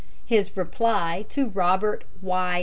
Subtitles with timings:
[0.25, 2.59] His reply to Robert Y.